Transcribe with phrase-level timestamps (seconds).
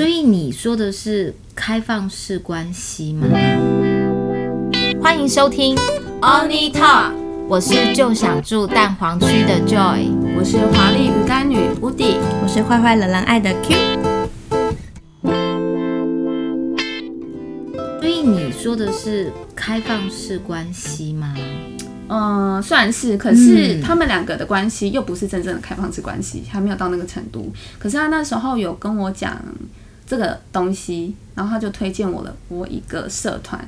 [0.00, 3.28] 所以你说的是开放式关系吗？
[4.98, 5.76] 欢迎收听
[6.22, 7.12] Only Talk，
[7.46, 10.08] 我是就想住蛋黄区的 Joy，
[10.38, 13.76] 我是华丽鱼干女 Woody，我是坏坏冷冷爱的 Q。
[18.00, 21.34] 所以你说的是开放式关系吗？
[22.08, 27.52] 嗯，算是，可是他们两个的关系又不是真正的开放式关系，还没有到那个程度。
[27.78, 29.36] 可是他那时候有跟我讲
[30.10, 33.64] 这个东西，然后他就推荐我了我一个社团。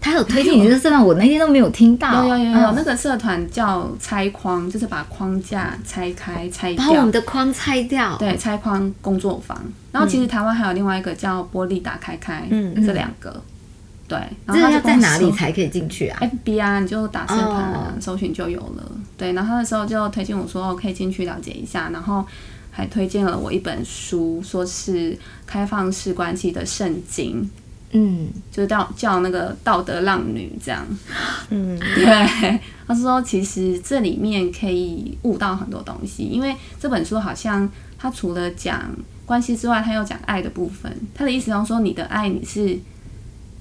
[0.00, 2.24] 他有推荐你这个社团，我那天都没有听到。
[2.24, 8.16] 有有有有，那个社团叫拆框，就是把框架拆开拆掉，把我们的框拆掉。
[8.16, 9.62] 对，拆框工作坊。
[9.92, 13.42] 然后其实台湾还有另外一个叫玻璃打开开，嗯，这两个。
[14.08, 18.90] 对，然后要在哪里才可以进去啊？FB 啊，你就打社团搜寻就有了。
[19.16, 22.26] 对，然后那时候就推荐我说可以进去了解一下，然后
[22.70, 27.48] 还推荐了我一本书，说是开放式关系的圣经。
[27.92, 30.86] 嗯，就叫叫那个道德浪女这样。
[31.50, 38.90] 嗯， 对，他说其实这里面可以悟到很多东西，因为这本书好像他除了讲
[39.26, 40.94] 关系之外，他又讲爱的部分。
[41.14, 42.78] 他的意思是说，你的爱你是。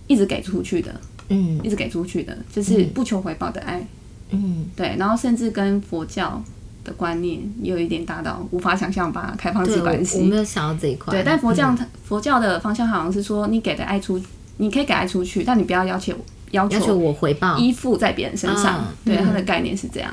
[0.10, 3.88] 一直给出去的，嗯，一直给出去的，就是不求回报的爱，
[4.32, 6.44] 嗯，对，然后甚至跟佛教
[6.84, 14.22] 的观念也有一点大到无法想象吧，开放式关系，我没有想到这一块，对，但佛教佛教的方向好像是说，你给的爱出，
[14.58, 16.14] 你可以给爱出去，但你不要要求
[16.52, 20.12] 要求我回报，依附在别人身上，对，它的概念是这样，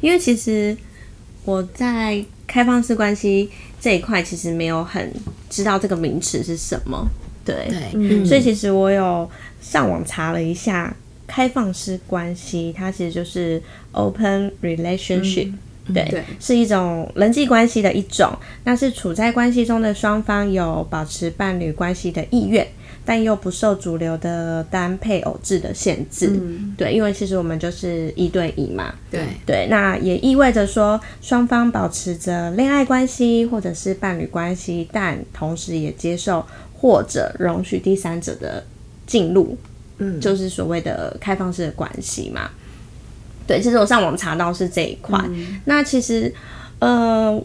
[0.00, 0.76] 因为其实
[1.44, 5.12] 我在开放式关系这一块，其实没有很
[5.48, 7.06] 知道这个名词是什么。
[7.44, 7.68] 对，
[8.24, 9.28] 所以其实我有
[9.60, 10.94] 上网查了一下，
[11.32, 15.50] 开放式关系，它其实就是 open relationship，
[15.94, 18.30] 对，是一种人际关系的一种。
[18.64, 22.66] 那是处在关系中的双方有保持伴侣关系的意愿，
[23.06, 26.38] 但又不受主流的单配偶制的限制。
[26.76, 28.94] 对，因为其实我们就是一对一嘛。
[29.10, 36.44] 对对，那也意味着说，双方保持着恋爱关系或者是伴侣关系，但同时也接受。
[36.82, 38.64] 或者容许第三者的
[39.06, 39.56] 进入，
[40.02, 42.50] 嗯，就是所谓的开放式的关系嘛。
[43.46, 45.22] 对，其实我上网查到是这一块。
[45.64, 46.32] 那其实，
[46.78, 47.42] 呃，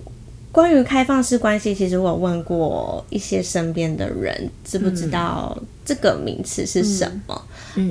[0.51, 7.41] 关于开放式关系，其实我问过一些身边的人，知不知道这个名词是什么？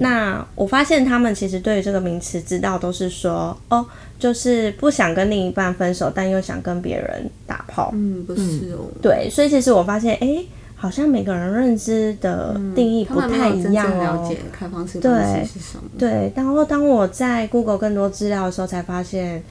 [0.00, 3.84] 那我发现他们其实对于这个名词知道都是说，哦，
[4.18, 7.90] 就是不想跟另一半分手，但又想跟别人打炮。
[7.94, 8.86] 嗯，不是哦。
[9.02, 10.44] 对，所以其实我发现，哎。
[10.78, 14.22] 好像每个人认知的定义不太一样哦。
[14.22, 15.88] 了解开放式关系是什么？
[15.98, 19.42] 对，然后当我在 Google 更多资料的时候，才发现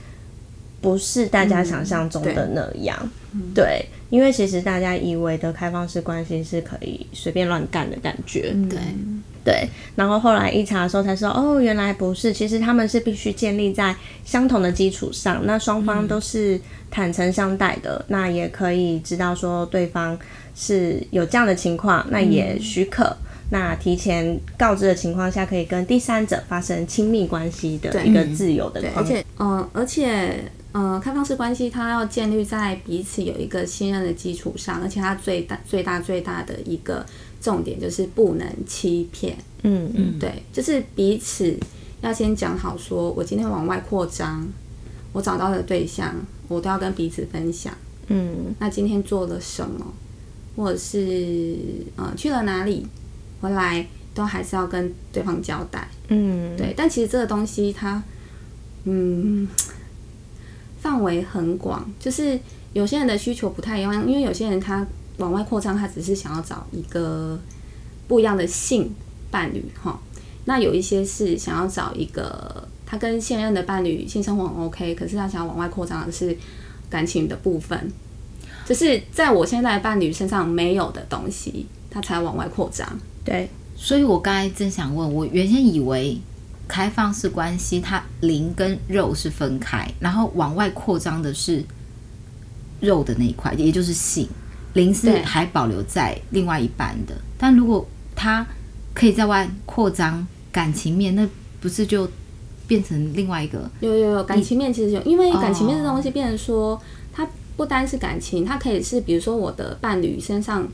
[0.82, 2.96] 不是大家想象中的那样。
[3.56, 8.56] 对，因为其实大家以为的开放式关系是可以随便乱干的感觉。
[8.70, 8.80] 对
[9.44, 16.60] 对，然后后来一查的时候才说，哦，原来不是，其实他们是必须建立在相同的基础上，那双方都是
[16.90, 20.18] 坦诚相待的，那也可以知道说对方。
[20.56, 23.16] 是有这样的情况，那也许可，
[23.52, 28.82] 那提前告知的情况下，可以跟第三者发生亲密关系的一个自由的。
[28.96, 37.06] 而且，嗯，而且，嗯，开放式关系它要建立在彼此有一个信任的基础上，而且它最大、最大、最大的一个
[37.42, 39.36] 重点就是不能欺骗。
[39.64, 41.54] 嗯嗯，对，就是彼此
[42.02, 44.48] 要先讲好，说我今天往外扩张，
[45.12, 46.16] 我找到的对象，
[46.48, 47.74] 我都要跟彼此分享。
[48.08, 49.94] 嗯，那今天做了什么？
[50.56, 51.58] 或者是
[51.96, 52.86] 呃去了哪里，
[53.42, 56.74] 回来都还是要跟对方交代，嗯，对。
[56.76, 58.02] 但其实这个东西它，
[58.86, 59.48] 嗯，
[60.80, 62.40] 范围很广，就是
[62.74, 64.86] 有些人的需求不太一样，因为有些人他
[65.18, 67.40] 往外扩张，他只是想要找一个
[68.08, 68.94] 不一样的性
[69.30, 70.00] 伴侣哈。
[70.46, 76.38] 那有一些是想要找一个他跟现任的伴侣性生活很 OK，可是他想要往外扩张的是
[76.90, 77.92] 感情的部分。
[78.66, 82.88] 就是在我现在伴侣身上没有的东西，他才往外扩张。
[83.24, 86.20] 对，所以我刚才正想问，我原先以为
[86.68, 91.64] 开放式关系，它灵跟肉是分开，然后往外扩张的是
[92.80, 94.28] 肉的那一块，也就是性，
[94.74, 97.16] 灵是还保留在另外一半的。
[97.38, 98.46] 但如果他
[98.96, 101.28] 可以在外扩张感情面，那
[101.62, 102.10] 不是就
[102.66, 103.70] 变成另外一个？
[103.82, 106.82] 有有有，感情面其实有，因为感情面这东西变成说。
[107.56, 110.68] 不单是感情，它可以是，比如说我的伴侣身上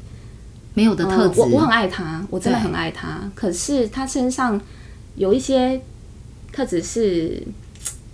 [0.74, 4.60] 没有的特质，我我很爱他，我真的很爱他，可是他身上
[5.16, 5.82] 有一些
[6.52, 7.44] 特质是，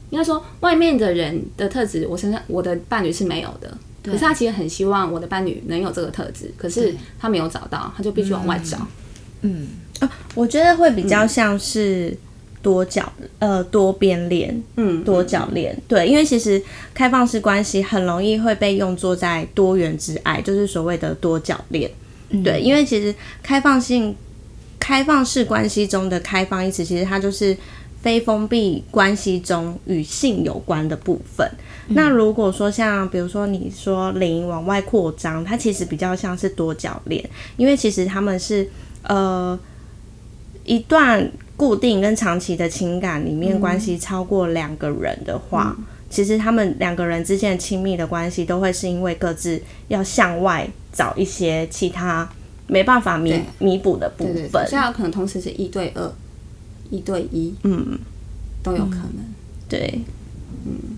[0.09, 3.77] 应该说外面的人的特质，我身上我的伴侣是没有的。
[4.03, 8.87] 可是他其实很希望我的伴侣能有这个特质，可是他没有找到，他就必须往外找。
[9.41, 9.67] 嗯，
[10.33, 12.17] 我觉得会比较像是
[12.67, 13.09] 多角
[13.39, 16.61] 呃多边恋，嗯，多角恋，对，因为其实
[16.93, 21.89] 开放式关系很容易会被用作在多元之爱，就是所谓的多角恋，
[22.43, 24.13] 对，因为其实开放性
[24.77, 27.55] 开放式关系中的开放一词，其实它就是
[28.01, 31.49] 非封闭关系中与性有关的部分。
[31.91, 37.23] 那如果说像比如说你说零往外扩张，它其实比较像是多角恋，
[37.55, 38.69] 因为其实他们是
[39.03, 39.57] 呃
[40.65, 45.75] 一段固定跟长期的情感里面关系超过两个人的话，
[46.09, 52.29] 其实他们两个人之间亲密的关系都会是因为各自要向外找一些其他
[52.67, 56.13] 没办法弥弥补的部分，现在可能同时是一对二、
[56.91, 57.97] 一对一，嗯，
[58.61, 59.25] 都有可能，
[59.67, 60.01] 对，
[60.65, 60.97] 嗯。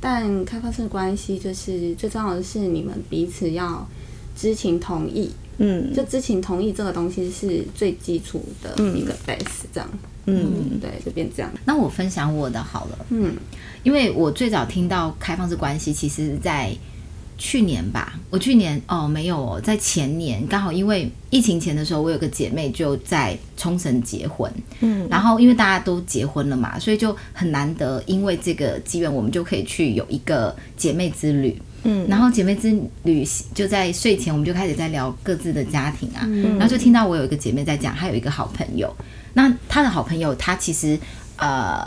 [0.00, 3.88] 但开放式关系就是最重要的是你们彼此要
[4.36, 9.88] 知情同意，嗯，就知情同意这个东西是最基础的一个 base，这样，
[10.26, 11.50] 嗯，对，就变这样。
[11.64, 13.34] 那我分享我的好了，嗯，
[13.82, 16.74] 因为我最早听到开放式关系，其实在。
[17.36, 24.48] 去年吧，我去年哦没有哦，在前年刚好因为疫情前的时候，我有个姐妹就在冲绳结婚，
[24.78, 36.58] 嗯，然后因为大家都结婚了嘛，所以就很难得，因为这个机缘，我们就可以去有一个姐妹之旅，嗯，然后姐妹之旅就在睡前，我们就开始在聊各自的家庭啊，嗯。
[36.58, 38.94] 然后就听到我有一个姐妹在讲，她有一个好朋友，
[39.34, 40.98] 那她的好朋友，她其实
[41.36, 41.84] 呃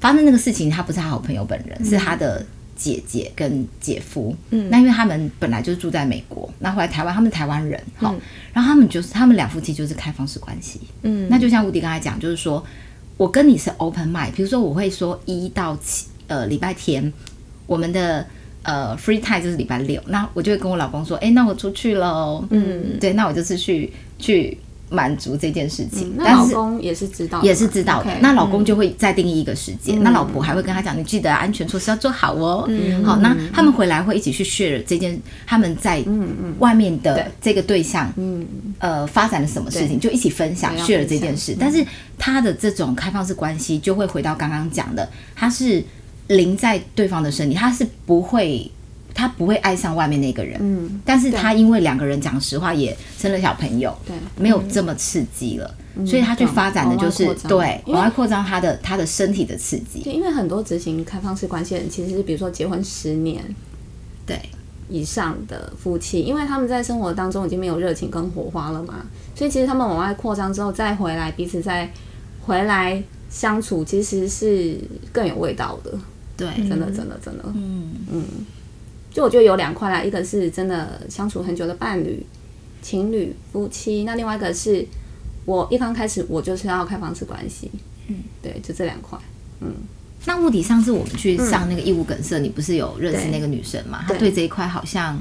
[0.00, 2.44] 发生那个事情，她不是她好朋友本人，是她的。
[2.78, 8.14] 姐姐跟姐夫，嗯，那因为他们本来就是住在美国，那后来台湾，他们是台湾人，好，
[8.52, 12.62] 然后他们就是他们两夫妻就是开放式关系，嗯，那就像吴迪刚才讲，就是说
[13.16, 17.10] 我跟你是 open mind，比如说我会说一到七，呃，礼拜天
[17.66, 18.26] 我们的
[18.66, 24.58] 呃 free time 就是礼拜六，那我就会跟我老公说，哎，那我出去喽，嗯，对，那我就是去去。
[24.88, 28.10] 满足这件事情，那老公也是知道，也是知道的。
[28.20, 32.70] 那老公就会再定义一个时间，那老婆还会跟他讲：“你记得安全措施要做好哦。”
[33.04, 36.00] 好，那他们回来会一起去 share 这件他们在
[36.60, 38.46] 外面的这个对象，嗯，
[38.78, 41.56] 呃，发展了什么事情，就一起分享 share 这件事。
[41.58, 41.84] 但是
[42.16, 45.82] 他的这种开放式关系就会回到刚刚讲的，他是
[46.28, 48.70] 临在对方的身体，他是不会。
[49.18, 55.74] 他不会爱上外面那个人，嗯，但是他因为两个人讲实话也生了小朋友，对，没有这么刺激了，
[56.06, 60.02] 所以他去发展的就是对往外扩张他的他的身体的刺激。
[60.02, 63.42] 对，因为很多执行开放式关系的人，其实是比如说结婚十年
[64.26, 64.38] 对
[64.90, 68.96] 以上的夫妻，因为他们在生活当中已经没有热情跟火花了嘛，
[69.34, 71.90] 所以其实他们往外扩张之后再回来彼此再
[72.42, 74.78] 回来相处，其实是
[75.10, 75.98] 更有味道的。
[76.36, 78.24] 对，真的真的真的，嗯嗯。
[79.10, 82.22] 就我觉得有两块啦，一个是真的相处很久的伴侣、
[82.82, 84.86] 情侣、夫妻，那另外一个是
[85.46, 87.70] 我一刚开始我就是要开放式关系，
[88.08, 89.18] 嗯，对，就这两块，
[89.60, 89.72] 嗯。
[90.26, 94.04] 那目的上次我们去上那个义务梗塞，你不是有认识那个女生吗？
[94.06, 95.18] 她对这一块好像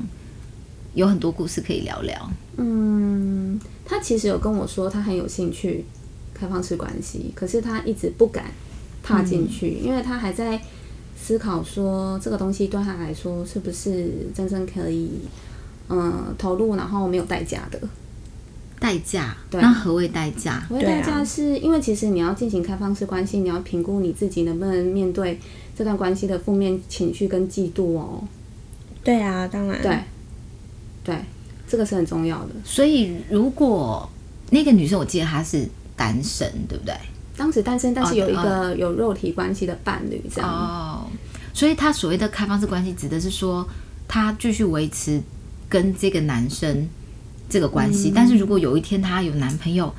[0.94, 2.29] 有很多故事可以聊聊。
[2.57, 5.85] 嗯，她其实有跟我说她很有兴趣
[6.33, 8.51] 开放式关系，可是她一直不敢
[9.01, 10.62] 踏进去，因为她还在。
[11.25, 15.10] 思考说这个东西对他来说是不是真正可以，
[15.89, 17.80] 嗯，投入然后没有代价的
[18.80, 19.36] 代价？
[19.50, 20.63] 对，那何谓代价？
[20.70, 21.25] 何谓代价？
[21.25, 25.39] 是因为其实你要进行开放式关系，你要评估你自己能不能面对
[25.75, 28.24] 这段关系的负面情绪跟嫉妒哦。
[29.03, 29.98] 对啊，当然，对，
[31.03, 31.15] 对，
[31.67, 32.50] 这个是很重要的。
[32.63, 34.08] 所以如果
[34.51, 36.94] 那个女生，我记得她是单身，对不对？
[37.38, 41.04] 当时单身，但是有一个有肉体关系的伴侣，这样哦。
[41.55, 43.65] 所以他所谓的开放式关系，指的是说
[44.09, 45.21] 他继续维持
[45.69, 46.85] 跟这个男生
[47.50, 49.95] 这个关系，但是如果有一天他有男朋友，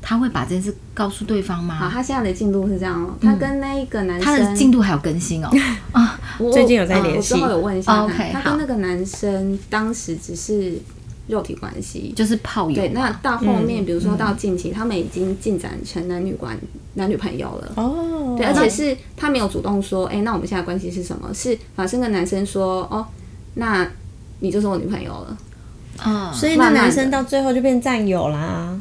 [0.00, 1.74] 他会把这件事告诉对方吗？
[1.74, 3.12] 好，他现在的进度是这样哦。
[3.20, 5.50] 他跟那一个男生，他的进度还有更新哦。
[5.90, 6.16] 啊，
[6.52, 10.78] 最近有在联系，我之后有问一下他，他跟那个男生当时只是。
[11.30, 12.88] 肉体关系就是炮友，对。
[12.90, 16.58] 那到后面，比如说到近期，他们已经进展成男女关
[16.94, 17.72] 男女朋友了。
[17.76, 21.32] 哦，对，而且是他没有主动说，哎，那我们现在关系是什么？
[21.32, 23.06] 是反生跟男生说，哦，
[23.54, 23.88] 那
[24.40, 25.38] 你就是我女朋友了。
[26.04, 28.80] 哦，所以那男生到最后就变战友啦。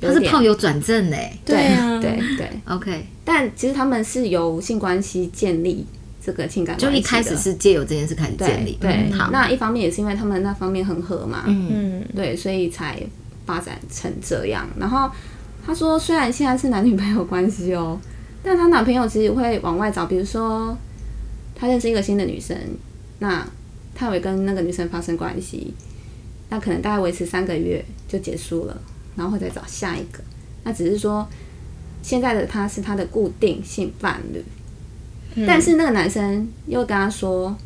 [0.00, 1.38] 他是炮友转正嘞。
[1.44, 2.48] 对啊，对对。
[2.64, 5.86] OK，但其实他们是由性关系建立。
[6.22, 13.02] 这个情感就一开始是借由这件事开始建立，对，好，那一方面也是因为他们那方面很合嘛，嗯，对，所以才
[13.46, 14.68] 发展成这样。
[14.78, 15.10] 然后
[15.64, 17.98] 他说，虽然现在是男女朋友关系哦，
[18.44, 20.76] 但他男朋友其实会往外找，比如说
[21.54, 22.56] 他认识一个新的女生，
[23.18, 23.46] 那
[23.94, 25.72] 他会跟那个女生发生关系，
[26.50, 28.78] 那可能大概维持三个月就结束了，
[29.16, 30.22] 然后会再找下一个。
[30.64, 31.26] 那只是说
[32.02, 34.44] 现在的他是他的固定性伴侣，
[35.46, 37.56] 但是那个男生又跟他说：“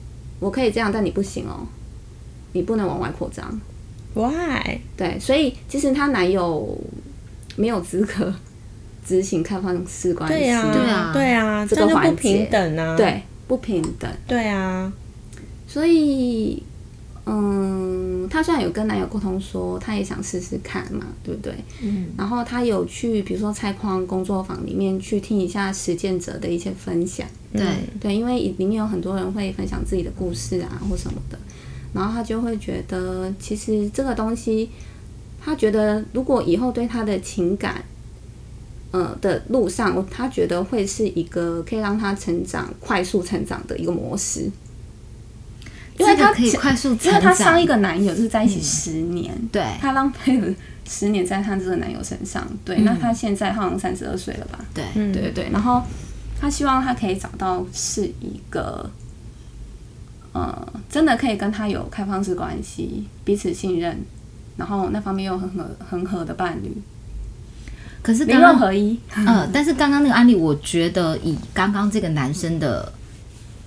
[0.41, 1.67] 我可以这样，但你不行哦，
[2.53, 3.61] 你不能往外扩张。”
[4.15, 4.79] Why？
[4.97, 6.79] 对，所以其实她男友
[7.57, 8.33] 没有资格
[9.05, 14.11] 执行开放式关系，对啊，对啊对啊，这个不平等啊，对，不平等。
[14.29, 14.93] 对啊，
[15.67, 16.63] 所以，
[17.27, 21.53] 嗯，她虽然有跟男友沟通说，她也想试试看嘛，对不对？
[21.83, 22.07] 嗯。
[22.17, 27.67] 然后她有去，比如说菜矿工作坊里面去听一下实践者的一些分享，对
[28.01, 31.39] 对，因为里面有很多人会分享自己的故事啊，或什么的，
[31.93, 34.71] 然后他就会觉得，其实这个东西，
[35.41, 37.83] 他觉得如果以后对他的情感，
[38.91, 44.51] 呃的路上，我他觉得会是一个可以让他成长、快速成长的一个模式。
[45.97, 47.23] 因为他这个可以快速因为成长。
[47.23, 49.63] 他上一个男友就是在一起十年，对。
[49.81, 50.55] 他浪费了
[50.89, 52.45] 十年在他这个男友身上。
[52.65, 54.59] 对，那他现在好像三十二岁了吧？
[54.75, 55.81] 对对对，然后
[56.45, 58.91] 他希望他可以找到是一个，
[60.35, 63.99] 呃，真的可以跟他有开放式关系，彼此信任，
[64.59, 66.71] 然后那方面又很合很合的伴侣，
[68.03, 69.01] 可是灵刚刚合一。
[69.27, 72.93] 呃，但是刚刚那个案例，我觉得以刚刚这个男生的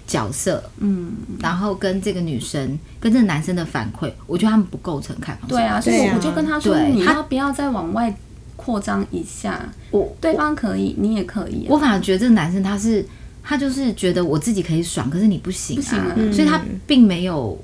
[0.05, 8.15] 角色，嗯，然后跟这个女生跟这个男生的反馈，我觉得他们不构成开放式对啊，所以我就跟他说，你要不要再往外
[8.57, 9.71] 扩张一下？
[9.91, 11.67] 我对方可以，你也可以、啊。
[11.69, 13.05] 我反而觉得这个男生他是
[13.41, 17.57] 他就是觉得我自己可以爽，可是你不行不行啊所以他并没有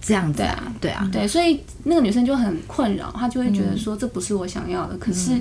[0.00, 5.32] 这样子对啊，对啊，对，所以那个女生就很困扰，她就会觉得说这不是我想要的，可是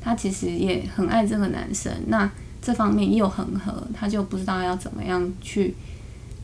[0.00, 2.30] 她其实也很爱这个男生，那
[2.62, 5.74] 这方面又很合，她就不知道要怎么样去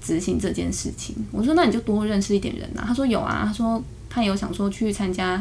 [0.03, 1.15] 执行这件事情。
[1.31, 2.85] 我说那你就多认识一点人啊。
[2.87, 5.41] 她说有啊，她说她有想说去参加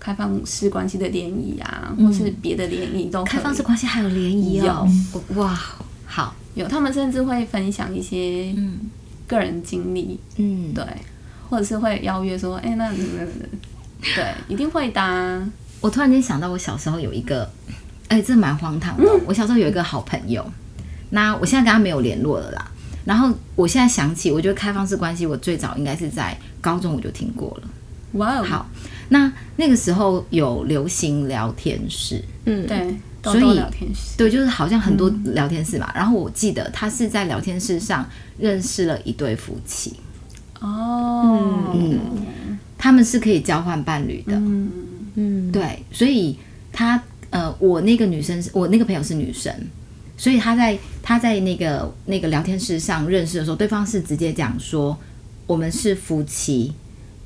[0.00, 4.88] 开放式关系的联谊啊，或是别的联谊都开放式关系还有联谊哦，
[5.36, 5.60] 哇，
[6.06, 8.52] 好，有，他们甚至会分享一些
[9.28, 10.84] 个人经历，嗯，对，
[11.48, 15.46] 或者是会邀约说，哎、那那那那对，一定会的啊、
[15.80, 17.48] 我突然间想到，我小时候有一个，
[18.08, 19.06] 哎、这蛮荒唐的。
[19.06, 20.44] 哦、我小时候有一个好朋友，
[21.10, 22.70] 那我现在跟他没有联络了啦。
[23.04, 27.68] 然后我现在想起，我觉得开放式关系，我最早应该是在高中我就听过了。
[28.12, 28.66] 哇哦，好，
[29.10, 35.92] 那那个时候有流行聊天室，嗯，对，所以聊天室，对，就是好像很多聊天室嘛。
[35.94, 39.94] 然后我记得他是在聊天室上认识了一对夫妻，
[40.60, 44.70] 哦，嗯，他们是可以交换伴侣的，嗯。
[45.16, 46.38] 嗯，对，所以
[46.72, 49.52] 他呃，我那个女生是，我那个朋友是女生，
[50.16, 54.96] 所以他在他在那个那个聊天室上认识的时候，对方是直接讲说
[55.48, 56.72] 我们是夫妻，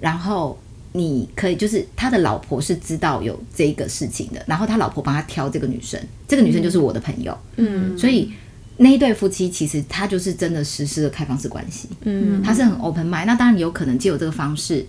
[0.00, 0.58] 然后
[0.96, 7.98] 你可以就是他的老婆是知道有这个事情的，然后他老婆帮他挑这个女生，这个女生就是我的朋友，嗯。
[7.98, 8.32] 所以
[8.76, 12.40] 那一对夫妻其实他就是真的实施了开放式关系，嗯。
[12.44, 13.24] 他是很 open mind。
[13.24, 14.86] 那当然有可能借由这个方式，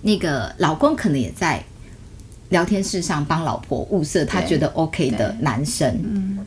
[0.00, 1.62] 那个老公可能也在
[2.48, 4.48] 聊天室上帮老婆物色他对。
[4.48, 6.38] 觉得 OK 的男生，嗯，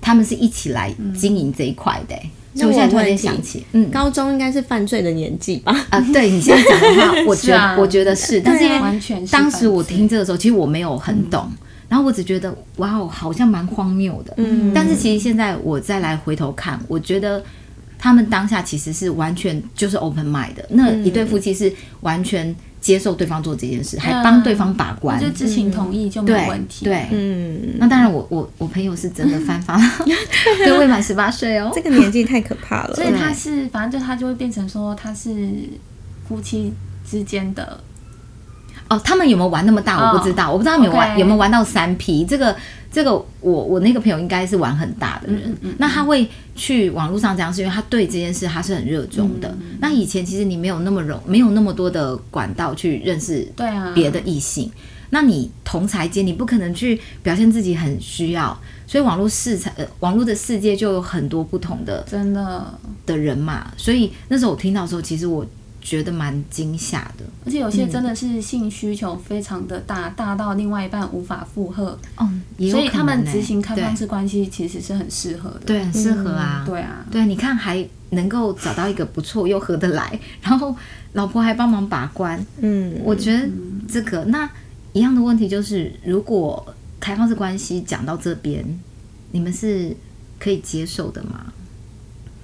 [0.00, 5.72] 他们是一起来经营这一块的、欸那我现在突然想起，嗯，高中应该是犯罪的年纪吧？
[5.90, 7.76] 啊，对你现在讲的话， 我觉得、啊。
[7.78, 11.50] 我觉得是，但是当时我听这个时候，其实我没有很懂，
[11.88, 14.34] 然后我只觉得哇哦，好像蛮荒谬的。
[14.36, 14.72] 嗯。
[14.74, 17.42] 但是其实现在我再来回头看，我觉得
[17.98, 22.54] 他们当下其实是完全就是 open mind 的，那一对夫妻是完全
[22.88, 25.20] 接受对方做这件事，还帮对方把关。
[25.20, 29.82] 就知情同意就没有问题，对，嗯，那当然我，我我朋友是真的犯法了，
[30.64, 31.82] 对未满十八岁哦这。
[31.82, 32.94] 个年纪太可怕了。
[32.94, 35.30] 所以他是反正就他就会变成说他是
[36.26, 36.72] 夫妻
[37.06, 37.78] 之间的，
[38.88, 40.10] 哦，他们有没有玩那么大？
[40.12, 42.24] 我不知道，我不知道他们有玩有没有玩到三 P。
[42.24, 42.56] 这个
[42.90, 45.54] 这个，我我那个朋友应该是玩很大的人。
[45.78, 46.26] 那他会
[46.56, 49.54] 去网络上这样，是因为他对这件事他是很热衷的。
[49.80, 54.70] 那以前其实你没有那么容，没有那么多的管道去认识对啊，别的异性。
[55.10, 63.70] 那你同才间，你不可能去表现自己很需要，所以网络世才、呃，网络的世界就有很多不同的真的，的人嘛。
[63.76, 65.46] 所以那时候我听到的时候，其实我
[65.88, 67.24] 觉得蛮惊吓的。
[67.46, 72.28] 而且有些真的是性需求非常的大，大到另外一半无法负荷，哦，
[72.58, 75.60] 也有所以他们执行开放式关系其实是很适合的。
[75.64, 76.62] 对，很适合啊。
[76.66, 80.76] 对啊，对，你看还能够找到一个不错又合得来，然后
[81.14, 83.48] 老婆还帮忙把关，嗯，我觉得
[83.88, 84.48] 这个那
[84.92, 88.62] 一样的问题就是，如果开放式关系讲到这边，
[89.30, 89.96] 你们是
[90.38, 91.46] 可以接受的吗？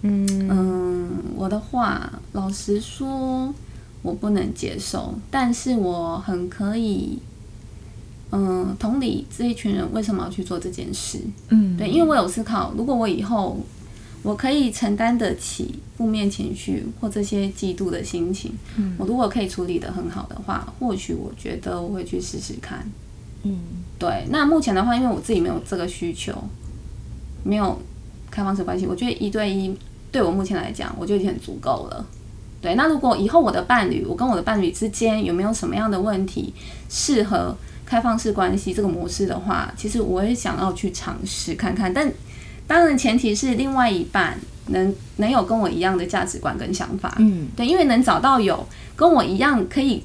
[0.07, 3.55] 嗯嗯，我的话，老实说，
[4.03, 7.19] 我不能接受，但是我很可以，
[8.31, 11.21] 嗯，同理这一群人为什么要去做这件事？
[11.49, 13.59] 嗯，对，因为我有思考，如果我以后
[14.23, 22.87] 我可以承担得起负面情绪或这些嫉妒的心情，嗯，我如果可以处理的很好的话，或许我觉得我会去试试看。
[23.45, 23.59] 嗯，
[23.99, 24.27] 对。
[24.29, 26.35] 那目前的话，因为我自己没有这个需求，
[27.43, 27.81] 没有
[28.31, 29.75] 开放式关系，我觉得一对一。
[30.15, 32.07] 对我目前来讲，我就已经很足够了。
[32.63, 36.55] 对，那如果以后我的伴侣，我跟我的伴侣之间有没有什么样的问题
[36.89, 37.53] 适合
[37.85, 41.93] 开放式关系这个模式的话，其实我也想要去尝试看看。
[41.93, 42.09] 但
[42.69, 47.13] 当然前提是另外一半能能有跟我一样的价值观跟想法。
[47.19, 50.05] 嗯，对，因为能找到有跟我一样可以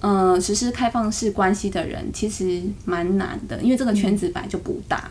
[0.00, 5.08] 嗯实施开放式关系的人，其实蛮难的，因为这个圈子本来就不大。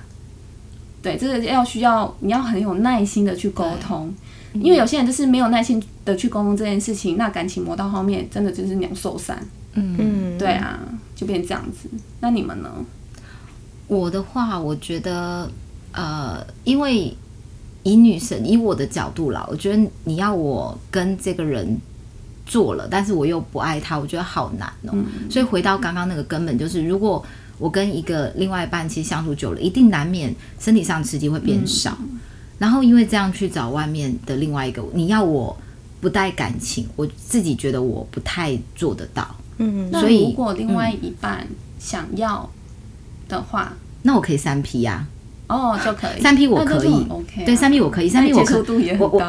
[1.02, 4.12] 对，这个要需要你要很有耐心的去沟通，
[4.54, 9.40] 因为有些人就是没有耐心的去沟通这件事情，那感情磨到后面真的就是两手散。
[9.74, 10.80] 嗯，对啊，
[11.16, 11.88] 就变这样子。
[12.20, 12.70] 那你们呢？
[13.88, 15.50] 我的话，我觉得，
[15.92, 17.16] 呃，因为
[17.84, 21.78] 以女生以我的角度啦，我觉得你要我跟这个人
[22.46, 24.98] 做了，但是我又不爱他，我觉得好难哦。
[25.30, 27.24] 所以回到刚刚那个根本，就是如果。
[27.60, 31.98] 我跟一个另外一半其实相处久了，一定难免身体上刺激会变少，
[32.60, 35.58] 然后因为这样去找外面的另外一个，你要我
[36.00, 39.28] 不带感情，我自己觉得我不太做得到。
[39.58, 41.48] 嗯，所以如果另外一半
[41.80, 42.48] 想要
[43.28, 43.74] 的话，
[44.04, 45.08] 那我可以三 P 呀。
[45.48, 46.22] 哦，就可以。
[46.22, 49.20] 三 P 我可以，OK，对三 P 我可以，三 P 我可以，我我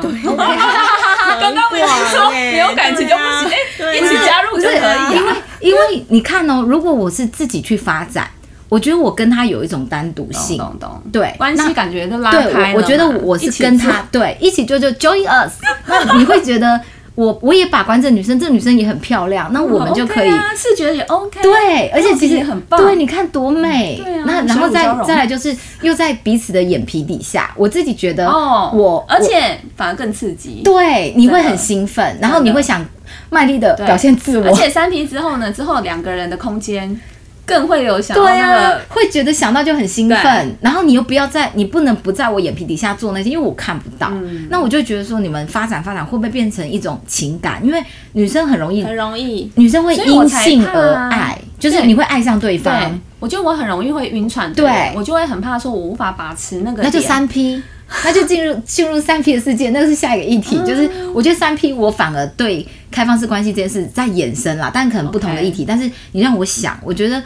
[1.40, 3.48] 刚刚不是说没有感情就不行，
[3.94, 8.28] 一起加入就可以，因为因为你看哦，如果我是自己去发展，
[8.68, 16.80] 我觉得我跟他有一种单独性，懂懂，对，关系感觉就拉开我觉得我是跟他对一起就就 join us，那你会觉得。
[17.18, 25.52] 我我也把关这女生，这女生也很漂亮，那我们就可以视觉也 OK，对，而且其实很棒，对，你看多美，那然后再再来就是
[25.82, 32.86] 又在彼此的眼皮底下，我自己觉得哦，我而且反而更刺激，对，你会很兴奋，然后你会想
[33.30, 37.00] 卖力的表现自我，而且三 P 之后呢，之后两个人的空间。
[37.48, 44.12] 更会有想对啊，会觉得想到就很兴奋，然后你又不要在，你不能不在我眼皮底下做那些，因为我看不到。
[44.50, 47.64] 那我就觉得说，你们发展发展会不会变成一种情感？
[47.64, 47.82] 因为
[48.12, 53.00] 女生很容易，很容易，女生会因性而爱，就是你会爱上对方。
[53.18, 57.62] 我觉得我很容易会晕船，对我就会很怕说，我无法把持那个，那就三 P。
[58.04, 60.56] 那就进入进入三 P 的世界，那个是下一个议题。
[60.66, 65.64] 就是我觉得三 P 我反而对开放式关系这件事在衍生啦，但可能不同的议题。
[65.66, 67.22] 但是你让我想，我觉得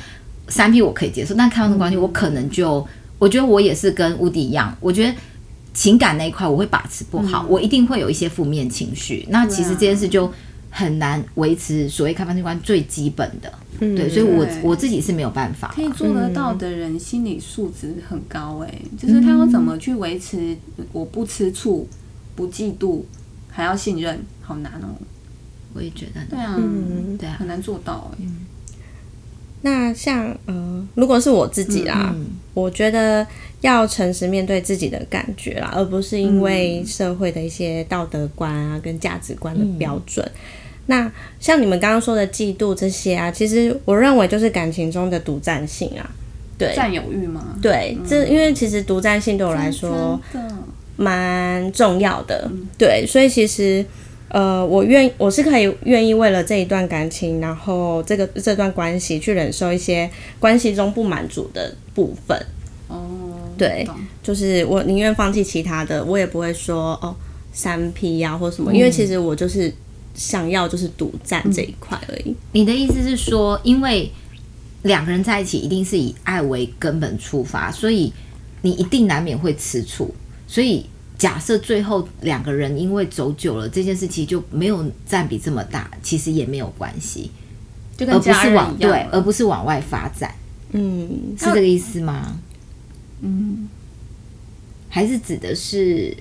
[0.48, 2.86] 三 P 我可以接受，但开放式关系我可能就
[3.18, 5.12] 我觉得我也是跟乌迪一样，我觉得
[5.74, 9.26] 情感那一块我会把持不好，我一定会有一些负面情绪。
[9.30, 10.32] 那其实这件事就
[10.74, 13.52] 很难维持所谓开放性关系最基本的。
[13.80, 15.72] 嗯对，所以我我自己是没有办法。
[15.74, 20.56] 可以做得到的人，心理素质很高哎，就是他要怎么去维持
[20.92, 21.86] 我不吃醋、
[22.36, 23.02] 不嫉妒，
[23.50, 24.88] 还要信任，好难哦。
[25.74, 26.56] 我也觉得，对啊，
[27.18, 28.24] 对啊，很难做到哎。
[29.62, 32.14] 那像呃，如果是我自己啦，
[32.52, 33.26] 我觉得
[33.62, 40.30] 要诚实面对自己的感觉啦，而不是因为社会的一些道德观啊跟价值观的标准。
[40.86, 46.10] 那像你们刚刚说的嫉妒这些啊，其实我认为就是感情中的独占性啊，
[46.58, 47.56] 对，占有欲吗？
[47.62, 50.20] 对，这因为其实独占性对我来说
[50.96, 53.84] 蛮重要的，对，所以其实
[54.28, 62.36] 呃，我愿我是可以愿意为了这一段感情，然后这个这段关系去忍受一些关系中不满足的部分。
[62.88, 62.98] 哦，
[63.56, 63.86] 对，
[64.20, 67.14] 就是我宁愿放弃其他的，我也不会说哦
[67.52, 69.72] 三 P 呀或什么，因为其实我就是。
[70.14, 72.34] 想要就是独占这一块而已。
[72.52, 74.10] 你的意思是说，因为
[74.82, 78.12] 两个人在一起一定是以爱为根本出发，所以
[78.62, 80.14] 你一定难免会吃醋。
[80.46, 80.84] 所以
[81.16, 87.30] 假设最后两个人因为走久了，这件事情就没有占比这么大，其实也没有关系，
[87.96, 90.34] 就跟家人对，而不是往外发展。
[90.72, 92.38] 嗯，是这个意思吗？
[93.20, 93.68] 嗯，
[94.88, 96.16] 还是指的是？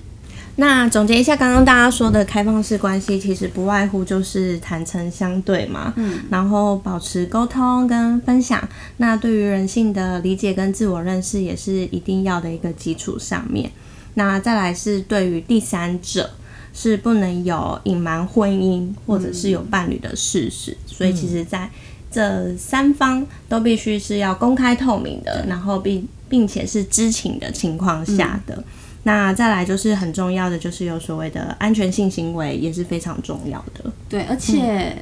[0.58, 8.68] 那总结一下，刚刚大家说的开放式关系，其实不外乎就是坦诚相对嘛，嗯，然后保持沟通跟分享。
[8.98, 13.72] 那对于人性的理解跟自我认识，也是一定要的一个基础上面。
[14.16, 16.30] 那再来是对于第三者，
[16.74, 20.76] 是不能有隐瞒婚姻或者是有伴侣的事实。
[20.86, 21.70] 所以其实在
[22.12, 28.62] 这三方都必须是要公开透明的，然后并并且是知情的情况下的。
[29.04, 33.92] 那再来就是很重要的，就是有所谓的安全性行为也是非常重要的。
[34.08, 34.96] 对，而且，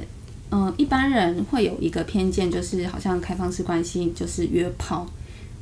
[0.50, 5.06] 嗯，一般人会有一个偏见，就是好像开放式关系就是约炮，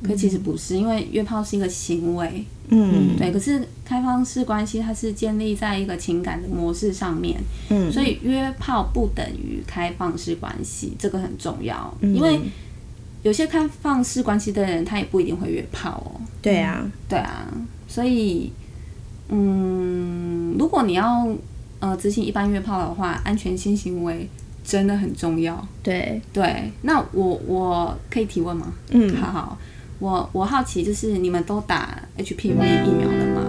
[0.03, 2.45] 可其实不是，因为约炮是一个行为。
[2.69, 3.31] 嗯，对。
[3.31, 12.39] 可是开放式关系它是建立在一个情感的模式上面，嗯，所以约炮不等于开放式关系，这个很重要，因为。
[13.21, 16.21] 有些开放式关系的人，他也不一定会约炮哦。
[16.41, 17.45] 对啊，对啊，
[17.99, 18.49] 所以，
[19.27, 21.27] 嗯，如果你要
[21.81, 24.29] 呃执行一般约炮的话，安全性行为
[24.63, 25.67] 真的很重要。
[25.83, 28.71] 对对，那我我可以提问吗？
[28.91, 29.57] 嗯，好好，
[29.99, 33.41] 我我好奇就是你们都打 HPV 疫苗了吗？